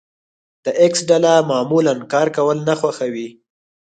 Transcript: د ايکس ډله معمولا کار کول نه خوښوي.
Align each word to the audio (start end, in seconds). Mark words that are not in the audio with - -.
د 0.63 0.65
ايکس 0.81 1.01
ډله 1.09 1.33
معمولا 1.49 1.93
کار 2.13 2.27
کول 2.35 2.57
نه 2.67 2.73
خوښوي. 2.79 3.29